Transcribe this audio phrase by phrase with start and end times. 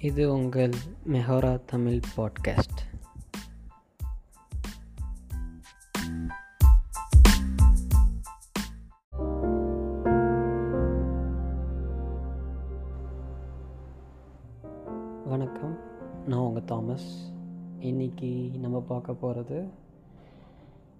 [0.00, 0.72] இது உங்கள்
[1.08, 2.80] மெஹோரா தமிழ் பாட்காஸ்ட்
[15.24, 15.78] வணக்கம்
[16.26, 17.32] நான் உங்கள் தாமஸ்.
[17.80, 19.68] இன்றைக்கி நம்ம பார்க்க போகிறது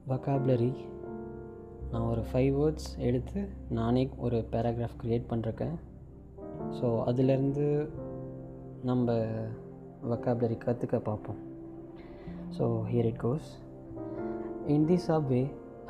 [0.08, 0.74] வக்காபுலரி
[1.90, 5.78] நான் ஒரு ஃபைவ் வேர்ட்ஸ் எடுத்து நானே ஒரு பேராகிராஃப் க்ரியேட் பண்ணுறேன்
[6.70, 7.88] ஸோ அதிலேருந்து
[8.89, 9.17] நம்ம
[10.11, 11.41] வக்காபுலரி கற்றுக்க பார்ப்போம்
[12.57, 13.51] so here it goes
[14.75, 15.43] in the subway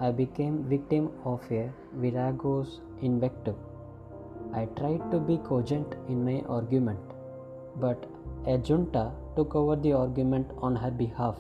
[0.08, 1.64] I became victim of a
[2.04, 2.76] voracious
[3.10, 3.62] invective
[4.54, 7.00] I tried to be cogent in my argument,
[7.78, 8.06] but
[8.46, 11.38] a junta took over the argument on her behalf.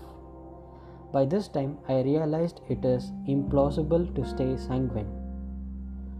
[1.13, 5.11] By this time, I realized it is implausible to stay sanguine.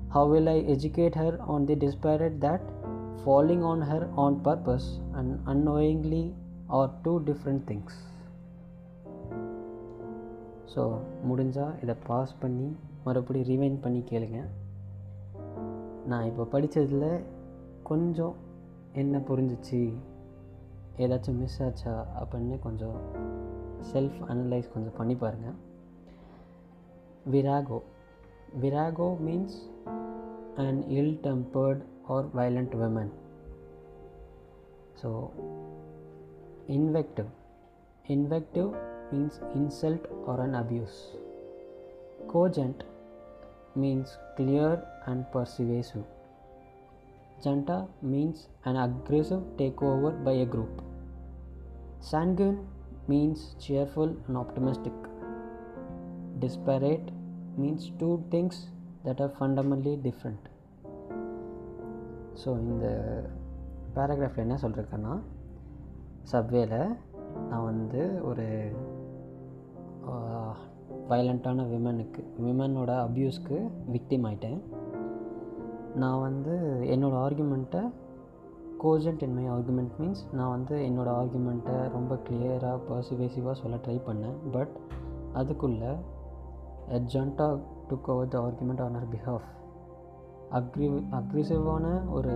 [0.09, 2.61] How will I educate her on the disparate that
[3.24, 6.22] falling on her on purpose and unknowingly
[6.78, 7.92] are two different things?
[10.74, 10.82] So
[11.28, 14.40] முடிஞ்சால் இதை pass பண்ணி மறுபடியும் rewind பண்ணி கேளுங்க.
[16.06, 17.24] நான் இப்போ படித்ததில்
[17.82, 18.34] கொஞ்சம்
[18.92, 19.80] என்ன புரிஞ்சிச்சு
[20.96, 22.98] ஏதாச்சும் மிஸ் ஆச்சா அப்படின்னு கொஞ்சம்
[23.92, 25.58] செல்ஃப் அனலைஸ் கொஞ்சம் பண்ணி பாருங்கள்
[27.30, 27.80] virago
[28.62, 29.58] virago means
[30.56, 33.10] an ill tempered or violent woman.
[35.00, 35.32] So,
[36.68, 37.26] invective.
[38.06, 38.74] Invective
[39.12, 41.12] means insult or an abuse.
[42.28, 42.84] Cogent
[43.74, 46.04] means clear and persuasive.
[47.42, 50.82] Janta means an aggressive takeover by a group.
[52.00, 52.66] Sanguine
[53.08, 54.92] means cheerful and optimistic.
[56.38, 57.10] Disparate
[57.56, 58.66] means two things
[59.04, 60.42] that are fundamentally different.
[62.44, 62.86] So இந்த
[63.94, 65.14] பேராகிராஃபில் என்ன சொல்லியிருக்கேன்னா
[66.32, 66.74] சப்வேல
[67.48, 68.46] நான் வந்து ஒரு
[71.08, 73.56] வயலண்ட்டான விமனுக்கு விமனோட அப்யூஸ்க்கு
[73.92, 74.60] victim ஆயிட்டேன்
[75.94, 76.54] நான் வந்து
[76.94, 77.82] என்னோடய ஆர்குமெண்ட்டை
[78.82, 84.38] cogent in my argument means நான் வந்து என்னோடய ஆர்குமெண்ட்டை ரொம்ப கிளியராக பர்சிவேசிவாக சொல்ல ட்ரை பண்ணேன்
[84.52, 84.74] பட்
[85.32, 85.92] அதுக்குள்ளே
[86.98, 87.58] agenda
[87.88, 89.48] took over the argument on her behalf
[90.50, 92.32] agri அக்ரிசிவான ஒரு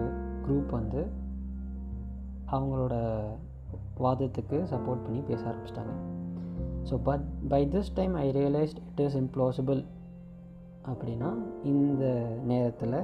[0.47, 1.07] குரூப் வந்து
[2.47, 2.95] அவங்களோட
[3.99, 5.95] வாதத்துக்கு சப்போர்ட் பண்ணி பேச ஆரம்பிச்சிட்டாங்க.
[6.91, 9.85] So but by this time I realised it is impossible
[10.87, 12.05] அப்படின்னா இந்த
[12.45, 12.99] நேரத்தில்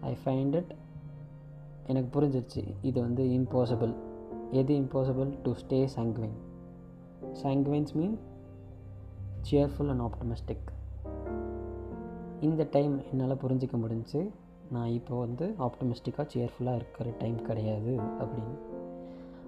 [0.00, 0.74] ஐ ஃபைண்ட் இட்
[1.86, 3.94] எனக்கு புரிஞ்சிருச்சு இது வந்து இம்பாசிபிள்
[4.50, 6.36] எது impossible to stay sanguine
[7.42, 8.18] sanguines mean
[9.50, 10.66] cheerful and optimistic
[12.40, 14.30] இந்த டைம் என்னால் புரிஞ்சிக்க முடிஞ்சு
[14.70, 18.56] நான் இப்போ வந்து ஆப்டமிஸ்டிக்காக சியர்ஃபுல்லாக இருக்கிற டைம் கிடையாது அப்படின்னு.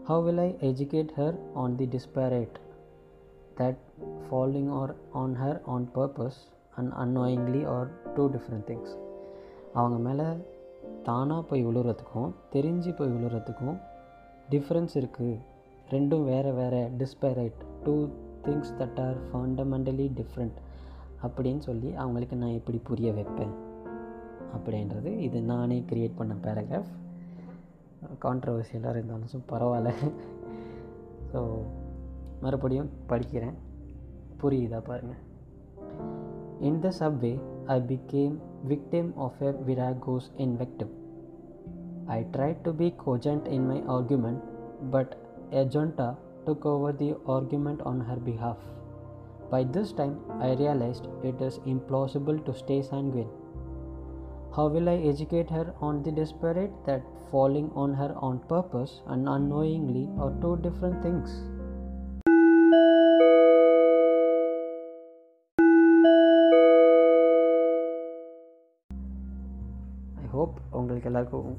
[0.06, 2.56] How will I educate her on the disparate
[3.56, 3.80] that
[4.30, 6.38] following are on her on purpose
[6.74, 8.94] and unknowingly are two different things
[9.72, 10.26] அவங்க மேலே
[11.02, 13.76] தானாக போய் விழுறதுக்கும் தெரிஞ்சு போய் விழுறதுக்கும்
[14.50, 15.38] டிஃப்ரென்ஸ் இருக்குது
[15.90, 17.94] ரெண்டும் வேறு வேறு disparate two
[18.48, 20.58] things that are fundamentally different
[21.26, 23.54] அப்படின்னு சொல்லி அவங்களுக்கு நான் எப்படி புரிய வைப்பேன்?
[24.56, 26.92] அப்படின்றது இது நானே க்ரியேட் பண்ண பேராகிராஃப்
[28.24, 29.90] கான்ட்ரவர்சியலாக இருந்தாலும் பரவாயில்ல.
[31.32, 31.40] ஸோ
[32.42, 33.56] மறுபடியும் படிக்கிறேன்.
[34.42, 35.22] புரியுதா பாருங்கள்
[36.68, 37.32] in the subway
[37.74, 38.36] I became
[38.70, 40.92] victim of a virago's invective
[42.16, 44.42] I try to be cogent in my argument
[44.94, 45.12] but
[45.62, 46.08] agenda
[46.47, 48.57] took over the argument on her behalf.
[49.49, 53.29] By this time, I realized it is implausible to stay sanguine.
[54.55, 59.27] How will I educate her on the disparate that falling on her on purpose and
[59.27, 61.31] unknowingly are two different things?
[70.23, 71.49] I hope உங்களுக்கு எல்லாருக்கும்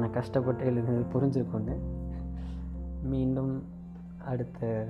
[0.00, 1.76] நான் கஷ்டப்பட்டு எழுதுனது புரிஞ்சுக்கொண்டு
[3.12, 3.54] மீண்டும்
[4.29, 4.87] அடுத்த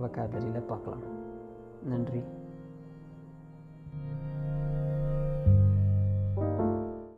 [0.00, 1.02] வக்காபரியில் பார்க்கலாம்.
[1.82, 2.22] நன்றி.